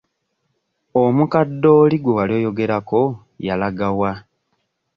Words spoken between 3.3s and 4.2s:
yalaga wa?